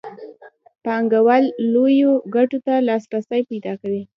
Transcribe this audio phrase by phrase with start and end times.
[0.85, 1.43] پانګوال
[1.73, 4.01] لویو ګټو ته لاسرسی پیدا کوي